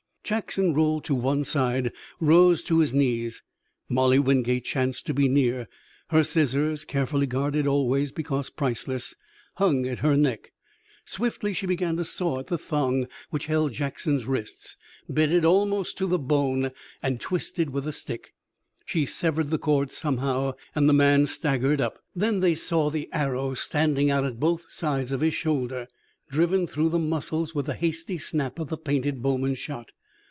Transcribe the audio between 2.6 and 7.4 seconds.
to his knees. Molly Wingate chanced to be near. Her scissors, carefully